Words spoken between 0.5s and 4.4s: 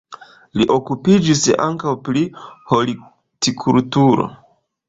Li okupiĝis ankaŭ pri hortikulturo.